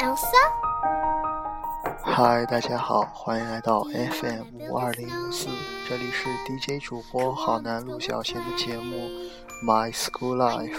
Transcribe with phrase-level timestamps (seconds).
[0.00, 0.24] Elsa。
[2.02, 5.48] 嗨，大家好，欢迎来到 FM 五二零五四，
[5.86, 9.10] 这里是 DJ 主播好男陆小贤的节目
[9.62, 10.74] 《My School Life》。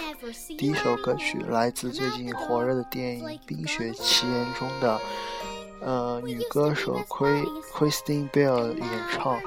[0.57, 4.99] 第一首歌曲来自最近火热的电影《冰雪奇缘》中的，
[5.81, 9.37] 呃，女歌手 Christine Bell 演唱《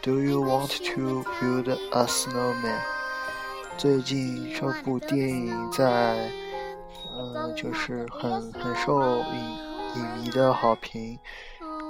[0.00, 2.54] Do You Want to Build a Snowman》。
[3.76, 6.30] 最近这部电影在，
[7.54, 9.70] 就是很很受影。
[9.96, 11.18] 影迷的好评，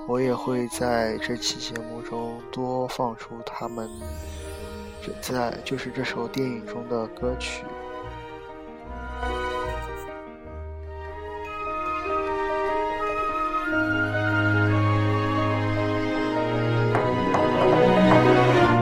[0.09, 3.91] 我也会在这期节目中多放出他们
[5.21, 7.63] 在就是这首电影中的歌曲。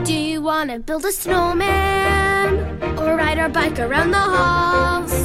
[0.04, 2.56] Do you wanna build a snowman
[2.96, 5.17] or ride our bike around the halls?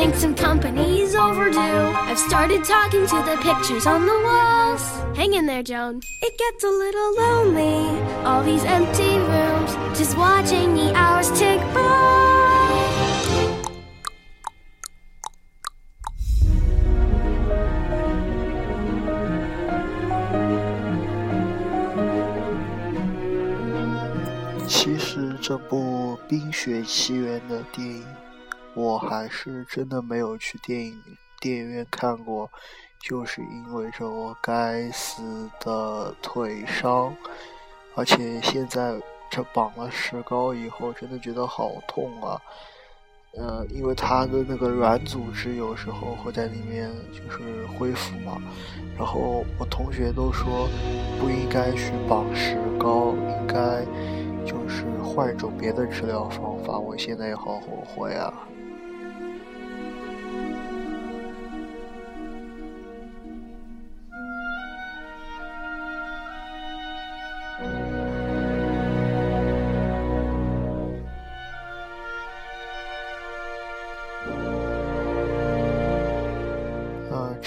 [0.00, 1.58] think some company's overdue.
[1.58, 4.82] I've started talking to the pictures on the walls.
[5.16, 6.00] Hang in there, Joan.
[6.22, 8.00] It gets a little lonely.
[8.24, 12.20] All these empty rooms, just watching the hours tick by.
[24.66, 28.02] 其实这部《冰雪奇缘》的电影
[28.75, 31.01] 我还是真的没有去电影
[31.39, 32.49] 电影院看过，
[32.99, 37.15] 就是因为着我该死的腿伤，
[37.95, 42.41] 而且现在这绑了石膏以后，真的觉得好痛啊！
[43.37, 48.41] 呃，因为它的那个软组织有时候会在里面就是恢复嘛，
[48.97, 50.69] 然后我同学都说
[51.19, 53.83] 不应该去绑石膏，应该
[54.45, 56.79] 就是换一种别的治疗方法。
[56.79, 58.33] 我现在也好后悔啊！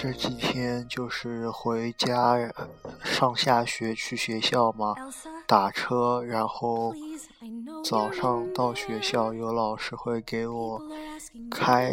[0.01, 2.37] 这几天就是回家
[3.03, 4.95] 上下学去学校嘛，
[5.45, 6.95] 打车，然后
[7.85, 10.81] 早上到学校有老师会给我
[11.51, 11.93] 开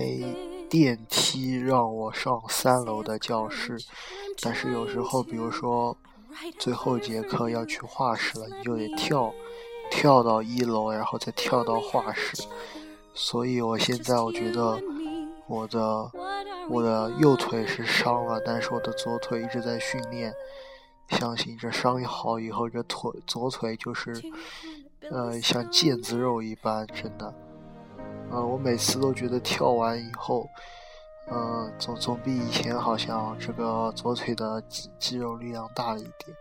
[0.70, 3.76] 电梯让我上三楼的教室，
[4.40, 5.98] 但是有时候比如说
[6.60, 9.34] 最后一节课要去画室了，你就得跳
[9.90, 12.44] 跳到一楼，然后再跳到画室，
[13.16, 14.80] 所以我现在我觉得
[15.48, 16.12] 我的。
[16.70, 20.34] 我的右腿是伤了，但是我的左腿一直在训练。
[21.09, 24.12] 相信这伤一好以后，这腿左腿就是，
[25.12, 27.31] 呃，像腱子肉一般，真的。
[28.31, 30.50] 呃，我每次都觉得跳完以后，
[31.28, 36.36] 呃，总总比以前好像这个左腿的肌肌肉力量大了一点。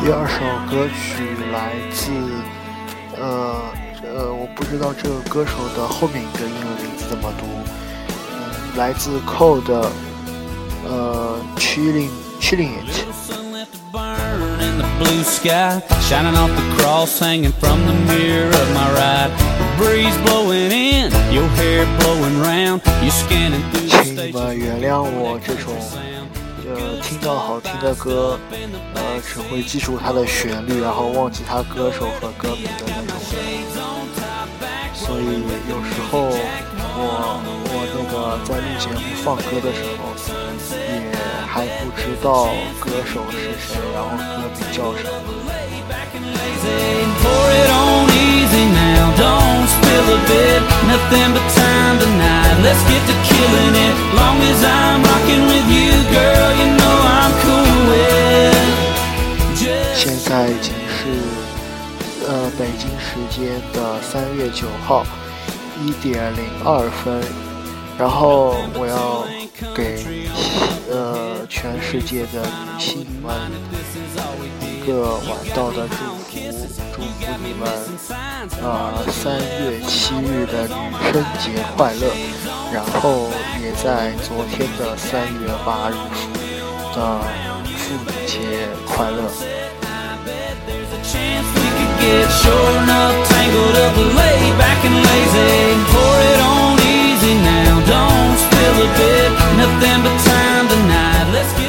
[0.00, 0.38] 第二首
[0.70, 2.12] 歌曲来自，
[3.18, 3.72] 呃
[4.04, 7.44] 呃，我不知道这个歌手的后面一个英文名字怎么读，
[8.32, 9.90] 嗯，来自 Cold 的，
[10.88, 13.10] 呃，Chilling Chilling It。
[24.02, 25.74] 请你们原谅我这种，
[26.64, 28.38] 呃，听到好听的歌，
[28.94, 33.14] 呃，只会记住它的旋律，然后忘记它歌手和歌名的那种。
[34.94, 35.24] 所以
[35.68, 36.28] 有时候
[36.96, 37.00] 我
[37.68, 40.16] 我那个在录节目放歌的时候，
[40.78, 41.12] 也
[41.46, 42.48] 还不知道
[42.80, 45.39] 歌手是谁，然后歌名叫什么。
[59.94, 65.04] 现在已经是呃北京时间的三月九号
[65.84, 67.20] 一点零二分，
[67.98, 69.26] 然后我要
[69.74, 70.04] 给
[70.90, 73.34] 呃全世界的女性们
[74.62, 76.19] 一个晚到的祝福。
[77.30, 77.62] 祝你们，
[78.60, 80.72] 呃，三月七日的女
[81.12, 82.10] 生节快乐！
[82.72, 83.28] 然后
[83.62, 85.94] 也在昨天的三月八日
[86.92, 87.20] 的
[87.76, 89.30] 妇女节快乐！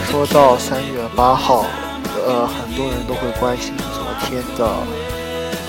[0.10, 1.66] 说到三月八号，
[2.26, 4.68] 呃，很多人都会关心昨天的，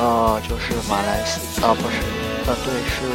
[0.02, 2.02] 呃，就是马来西啊，不是，
[2.46, 3.06] 呃，对，是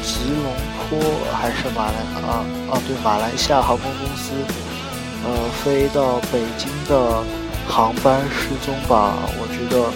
[0.00, 0.54] 吉隆
[0.88, 1.00] 坡
[1.32, 4.32] 还是马来啊啊，对，马来西亚航空公司，
[5.24, 7.24] 呃，飞到北京的
[7.66, 9.16] 航班失踪吧？
[9.40, 9.90] 我觉得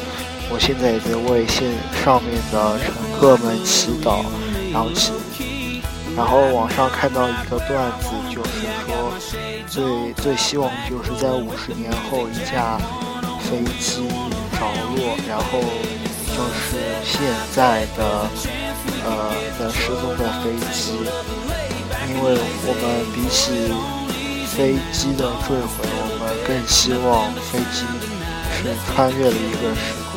[0.50, 1.70] 我现在也在为线
[2.02, 4.24] 上面的乘客们祈祷，
[4.72, 5.12] 然后祈。
[6.16, 8.50] 然后网上看到一个段子，就是
[8.84, 9.14] 说
[9.68, 12.76] 最最希望就是在五十年后一架
[13.40, 14.06] 飞机
[14.52, 14.60] 着
[14.94, 15.58] 落，然后
[16.34, 16.64] 就是
[17.04, 17.14] 现
[17.54, 18.00] 在的
[19.04, 19.08] 呃
[19.58, 20.80] 的失踪的飞机，
[22.08, 22.24] 因为
[22.64, 22.84] 我们
[23.14, 23.40] 比起
[24.56, 24.56] 飞
[24.92, 27.84] 机的坠毁，我们更希望飞机
[28.50, 28.56] 是
[28.86, 29.80] 穿越了一个时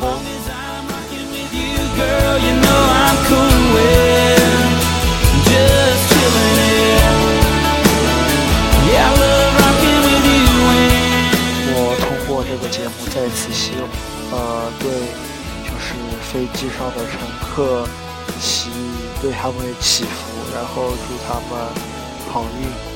[17.56, 17.88] 客
[18.38, 18.68] 祈，
[19.22, 21.72] 对他们祈福，然后祝他们
[22.30, 22.95] 好运。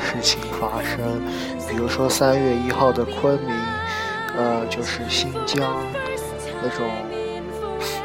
[0.21, 1.21] 情发生，
[1.67, 3.55] 比如说三月一号的昆明，
[4.37, 5.75] 呃，就是新疆
[6.61, 6.87] 那种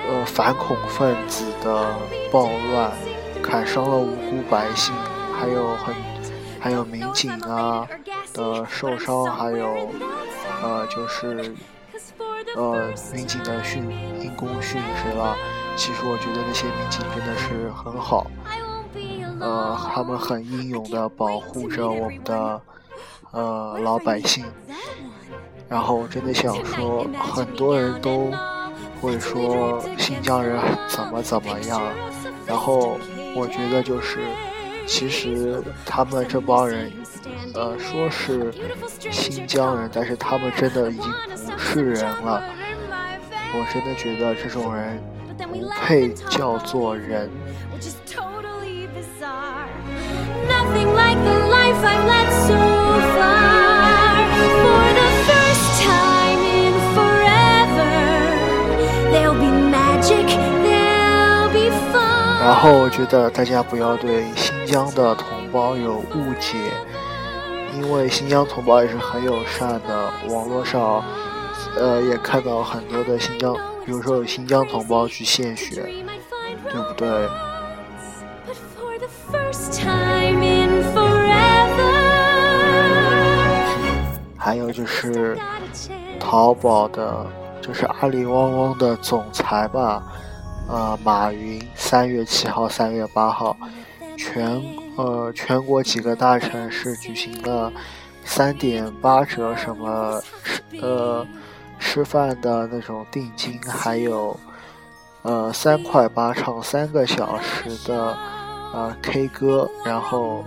[0.08, 1.94] 呃反恐分子的
[2.32, 2.90] 暴乱，
[3.42, 4.94] 砍伤了无辜百姓，
[5.38, 5.94] 还有很
[6.58, 7.86] 还有民警啊
[8.32, 9.90] 的受伤，还有
[10.62, 11.54] 呃就是
[12.56, 13.78] 呃民警的殉
[14.20, 15.36] 因公殉职了。
[15.76, 18.26] 其实我觉得那些民警真的是很好。
[19.40, 22.60] 呃，他们很英勇的保护着我们的
[23.32, 24.44] 呃老百姓，
[25.68, 28.30] 然后我真的想说，很多人都
[29.00, 31.82] 会说新疆人怎么怎么样，
[32.46, 32.98] 然后
[33.34, 34.18] 我觉得就是，
[34.86, 36.90] 其实他们这帮人，
[37.54, 38.52] 呃，说是
[39.10, 41.12] 新疆人，但是他们真的已经
[41.44, 42.42] 不是人了，
[43.52, 44.98] 我真的觉得这种人
[45.38, 47.30] 不配叫做人。
[62.42, 66.56] 然后我觉得大家不要对新疆的同胞有误解，
[67.74, 70.10] 因为新疆同胞也是很友善的。
[70.28, 71.02] 网络上，
[71.76, 73.54] 呃，也看到很多的新疆，
[73.84, 75.82] 比如说有新疆同胞去献血，
[76.70, 77.08] 对不对？
[84.46, 85.36] 还有就是
[86.20, 87.26] 淘宝的，
[87.60, 90.00] 就是阿里旺旺的总裁吧，
[90.68, 93.56] 呃，马云三月七号、三月八号，
[94.16, 94.62] 全
[94.96, 97.72] 呃全国几个大城市举行了
[98.24, 100.22] 三点八折什么
[100.80, 101.26] 呃
[101.80, 104.38] 吃饭的那种定金，还有
[105.22, 108.16] 呃三块八唱三个小时的
[108.72, 110.44] 呃 K 歌，然后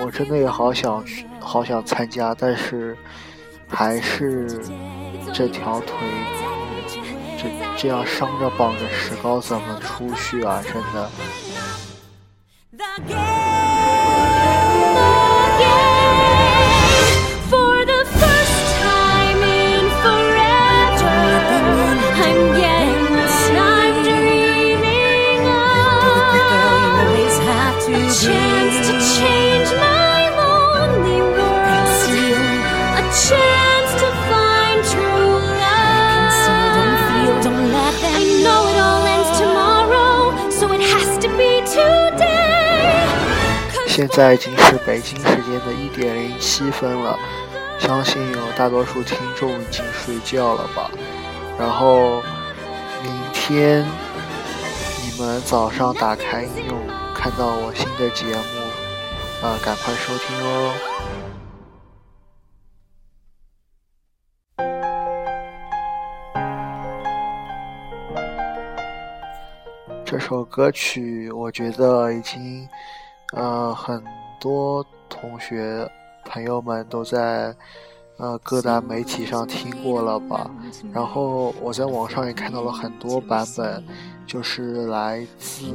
[0.00, 2.96] 我真的也好想去，好想参加，但是。
[3.74, 4.46] 还是
[5.32, 5.96] 这条腿，
[7.36, 10.62] 这这样伤着绑着石膏怎么出去啊？
[10.62, 11.10] 真的。
[44.14, 47.18] 在已经是北京时间的一点零七分了，
[47.80, 50.88] 相信有大多数听众已经睡觉了吧。
[51.58, 52.22] 然后
[53.02, 53.84] 明天
[55.02, 56.78] 你们早上打开应用，
[57.12, 60.74] 看到我新的节目，啊，赶快收听哦。
[70.04, 72.68] 这首歌曲，我觉得已经，
[73.32, 74.02] 呃，很
[74.40, 75.90] 多同学
[76.24, 77.54] 朋友们都在，
[78.18, 80.48] 呃，各大媒体上听过了吧？
[80.92, 83.84] 然后我在网上也看到了很多版本，
[84.26, 85.66] 就是来自，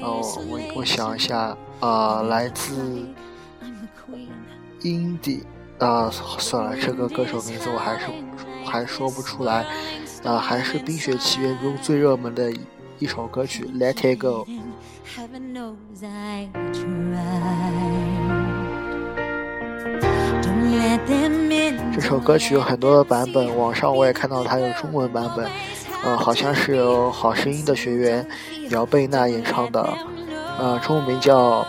[0.00, 3.06] 哦，我我想一下，啊，来自
[4.80, 5.42] indie，
[5.78, 8.06] 啊，算了，这个歌手名字我还是
[8.64, 9.66] 还说不出来，
[10.24, 12.58] 啊，还是《冰雪奇缘》中最热门的一。
[13.02, 14.46] 一首歌曲《Let It Go》。
[21.92, 25.50] 这首歌曲有很多的版本，网上我也看到它有中文版本，
[26.04, 28.24] 呃，好像是由好声音的学员
[28.70, 29.92] 姚贝娜演唱的，
[30.60, 31.62] 呃，中文名叫《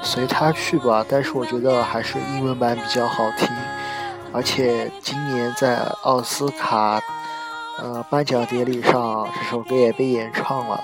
[0.00, 3.48] 随他去吧》，但是我觉得还是英文版比较好听，
[4.32, 7.02] 而且今年在奥斯卡。
[7.80, 10.82] 呃，颁奖典礼上这首歌也被演唱了。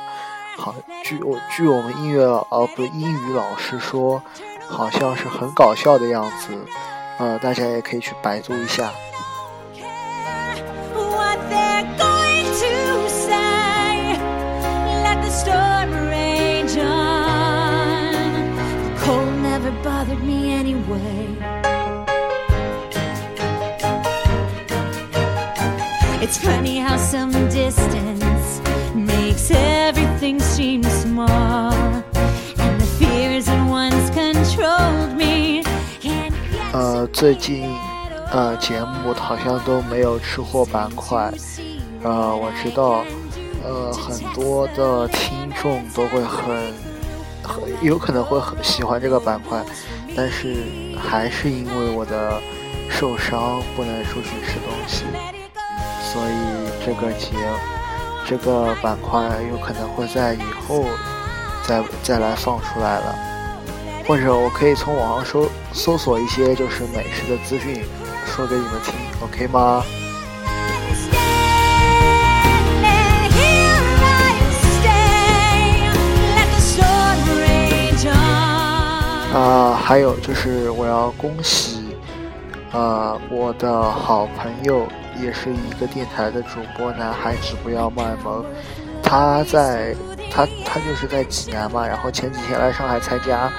[0.57, 4.23] 好，据我据我们音乐呃不英语老师说，
[4.69, 6.57] 好像是很搞笑的样子。
[7.19, 8.93] 呃，大家也可以去百度一下。
[26.55, 28.61] Funny how some distance
[28.95, 31.73] makes everything seem small.
[32.59, 35.65] And the fears that once controlled me.
[36.73, 37.69] 呃，最近
[38.31, 41.33] 呃节目好像都没有吃货板块。
[42.03, 43.05] 呃，我知道，
[43.65, 46.73] 呃，很多的听众都会很
[47.43, 49.61] 很有可能会很喜欢这个板块，
[50.17, 50.57] 但是
[50.97, 52.41] 还是因为我的
[52.89, 55.05] 受伤不能出去吃东西。
[56.15, 56.35] 所以
[56.87, 57.35] 这个节，
[58.25, 60.85] 这个板块有可能会在以后
[61.67, 63.19] 再再来放出来了，
[64.07, 67.85] 或者我可以从网上搜搜索一些就是美食的资讯，
[68.27, 69.83] 说给你们听，OK 吗？
[79.35, 81.97] 啊，还有就是我要恭喜，
[82.71, 84.87] 呃，我的好朋友。
[85.21, 88.45] 也是一个电台的主播，男孩子不要卖萌。
[89.03, 89.95] 他在，
[90.31, 93.53] 他他就是在济南嘛，然后前几天来上海参加，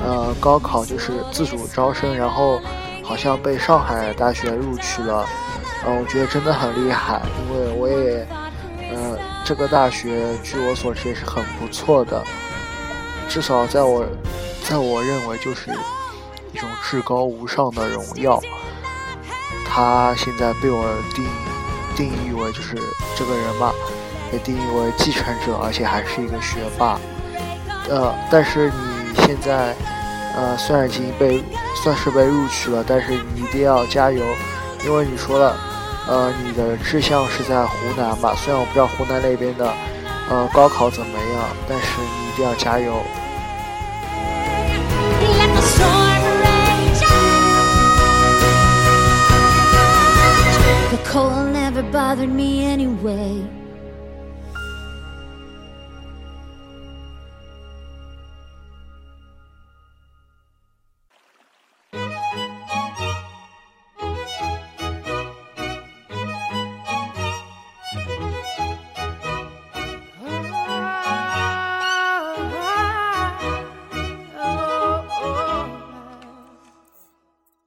[0.00, 2.60] 呃，高考就是自主招生，然后
[3.02, 5.26] 好像被上海大学录取了。
[5.84, 8.26] 呃，我觉得真的很厉害，因为我也，
[8.94, 12.22] 呃，这个大学据我所知也是很不错的，
[13.28, 14.06] 至少在我，
[14.62, 15.70] 在我认为就是
[16.52, 18.40] 一种至高无上的荣耀。
[19.74, 21.26] 他现在被我定
[21.96, 22.76] 定义为就是
[23.16, 23.74] 这个人吧，
[24.30, 26.96] 被定义为继承者，而且还是一个学霸。
[27.90, 29.74] 呃，但是你现在，
[30.36, 31.42] 呃，虽然已经被
[31.82, 34.24] 算是被录取了，但是你一定要加油，
[34.84, 35.56] 因为你说了，
[36.06, 38.32] 呃，你的志向是在湖南吧？
[38.36, 39.68] 虽然我不知道湖南那边的，
[40.30, 43.02] 呃，高考怎么样，但是你一定要加油。
[50.98, 53.42] Cold never bothered me anyway.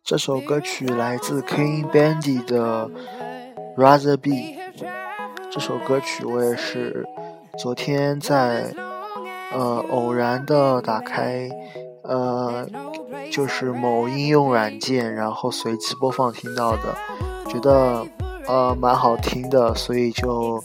[0.07, 2.89] 这首歌曲来自 King Bandy 的。
[3.77, 4.57] Rather be
[5.51, 7.05] 这首歌曲，我也是
[7.59, 8.73] 昨天在
[9.53, 11.47] 呃偶然的打开
[12.01, 12.67] 呃
[13.31, 16.97] 就是某应用软件，然后随机播放听到的，
[17.47, 18.03] 觉得
[18.47, 20.59] 呃蛮好听的，所以就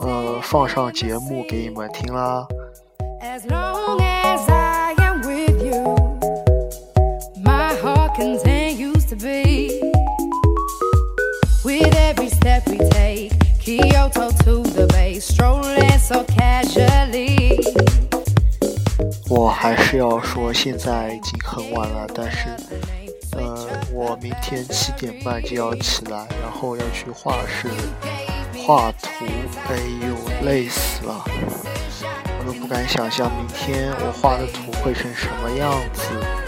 [0.00, 2.46] 呃放上节目给你们听啦。
[19.42, 22.46] 我还是要说，现在已经很晚了，但是，
[23.32, 27.68] 呃，我明天七点半就要起来，然后要去画室
[28.64, 29.24] 画图。
[29.68, 29.74] 哎
[30.06, 31.24] 呦，累死了！
[32.38, 36.41] 我都不敢想象明天我画的图会成什么样子。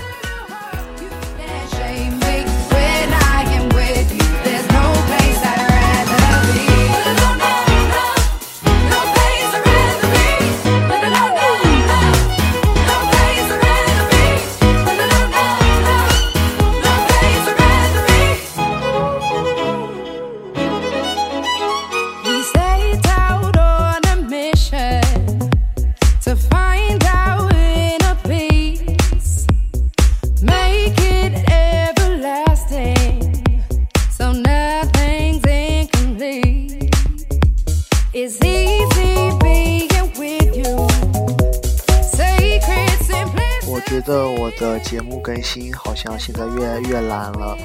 [44.95, 47.59] 节目更新好像现在越来越懒了，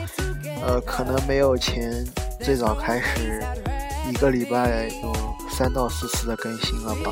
[0.66, 2.04] 呃，可能没有前
[2.42, 3.40] 最早开始
[4.10, 5.14] 一个礼拜有
[5.48, 7.12] 三到四次的更新了吧，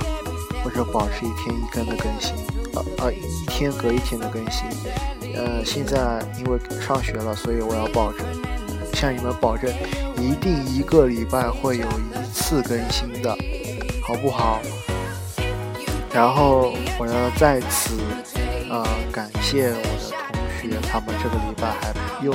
[0.64, 2.34] 或者保持一天一更的更新，
[2.74, 4.66] 呃呃，一天隔一天的更新。
[5.36, 8.26] 呃，现在因为上学了，所以我要保证
[8.96, 9.72] 向你们保证，
[10.20, 13.38] 一定一个礼拜会有一次更新的，
[14.02, 14.60] 好不好？
[16.12, 17.94] 然后我要在此。
[18.70, 21.94] 呃，感谢我的同学，他们这个礼拜还
[22.24, 22.34] 又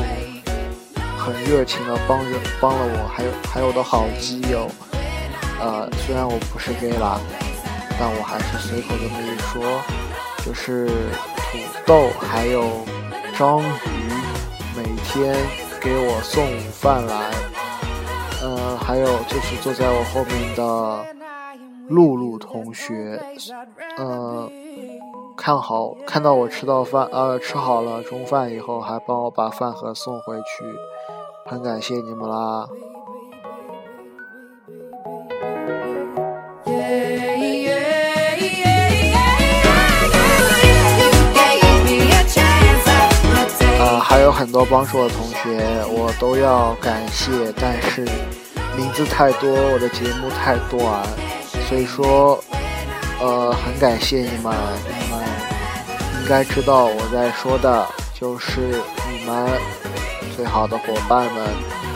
[1.19, 4.67] 很热情的帮着帮了我，还有还有我的好基友。
[5.61, 7.21] 呃，虽然我不是 gay 啦，
[7.99, 9.81] 但我还是随口这么一说，
[10.45, 10.89] 就是
[11.37, 12.85] 土豆还有
[13.37, 14.13] 章鱼
[14.75, 15.37] 每天
[15.81, 17.31] 给我送午饭来。
[18.43, 21.07] 呃，还有就是坐在我后面的
[21.89, 23.21] 露露同学，
[23.99, 24.51] 呃。
[25.37, 30.65] 看好看到我吃到饭，呃，吃好了中饭以后，还帮我把饭盒送回去，
[31.47, 32.69] 很感谢你们啦。
[43.81, 48.03] 啊，还有很多帮助我的同学，我都要感谢，但是
[48.77, 51.03] 名字太多，我的节目太短，
[51.69, 52.39] 所以说。
[53.25, 54.53] 呃，很感谢你们，
[54.99, 55.02] 你们
[56.23, 58.61] 应该知道我在说的就是
[59.11, 59.51] 你们
[60.37, 61.92] 最好的伙伴们。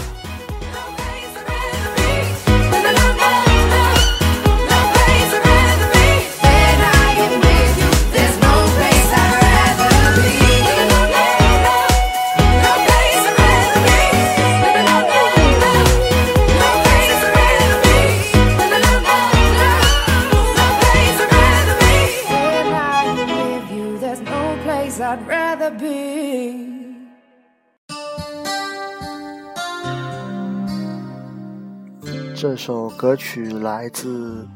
[32.38, 34.46] 这首歌曲来自，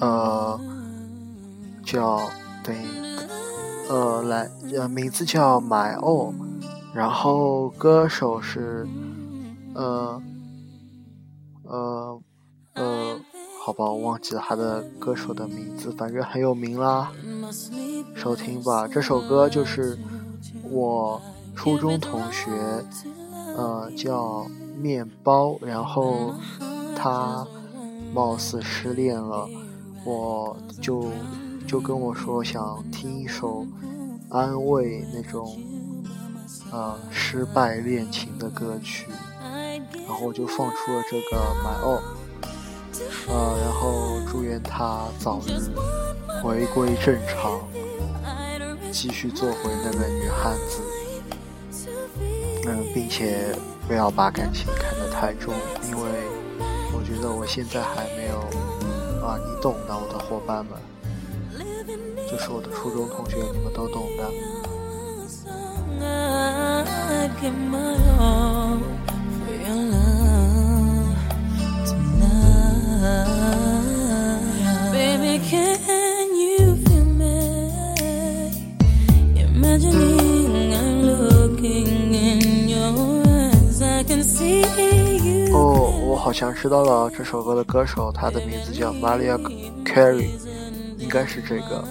[0.00, 0.58] 呃，
[1.84, 2.18] 叫
[2.64, 2.86] 等于，
[3.90, 6.32] 呃，来，呃，名字叫 My All，
[6.94, 8.88] 然后歌手是，
[9.74, 10.22] 呃，
[11.64, 12.20] 呃，
[12.76, 13.20] 呃，
[13.66, 17.12] 好吧，我忘记了他的歌手的名字，反正很有名啦。
[18.14, 19.98] 收听吧，这首歌就是
[20.70, 21.20] 我
[21.54, 22.50] 初中同学，
[23.58, 24.46] 呃，叫
[24.80, 26.32] 面包，然后。
[27.02, 27.46] 他
[28.12, 29.48] 貌似失恋了，
[30.04, 31.08] 我就
[31.66, 33.66] 就跟我说想听一首
[34.28, 35.58] 安慰那种
[36.70, 39.06] 呃失败恋情的歌曲，
[40.06, 42.02] 然后我就放出了这个《My All》，
[43.32, 45.72] 呃，然后祝愿他早日
[46.42, 47.60] 回归正常，
[48.92, 50.82] 继续做回那个女汉子，
[52.66, 53.56] 嗯，并且
[53.88, 55.54] 不要把感情看得太重，
[55.88, 56.29] 因为。
[57.04, 58.38] 觉得我现在还没有
[59.26, 60.74] 啊，你懂的，我的伙伴们，
[62.30, 64.30] 就是我的初中同学，你们都懂的。
[86.22, 89.40] 好像知道了这首歌的歌手，他的名字叫 Maria
[89.86, 90.28] Carey，
[90.98, 91.82] 应该是这个。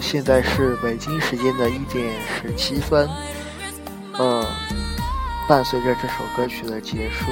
[0.00, 3.06] 现在是北京时间的一点十七分。
[4.14, 4.46] 呃，
[5.48, 7.26] 伴随着这首歌曲的结束，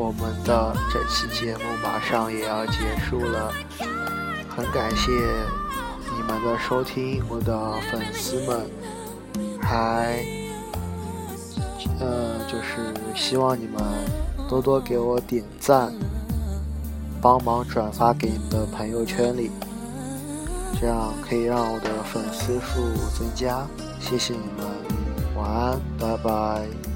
[0.00, 3.52] 我们的这期节目马上也要结束了。
[4.48, 8.66] 很感谢你们的收听，我的粉丝们，
[9.60, 10.24] 还
[12.00, 13.82] 呃，就是希望你们
[14.48, 15.92] 多多给我点赞，
[17.20, 19.50] 帮忙转发给你的朋友圈里。
[20.80, 22.80] 这样可以让我的粉丝数
[23.18, 23.66] 增加，
[24.00, 24.66] 谢谢你们，
[25.36, 26.89] 晚安，拜拜。